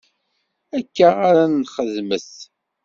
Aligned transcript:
Akka 0.77 1.09
ara 1.27 1.43
t-nxedmet. 1.49 2.31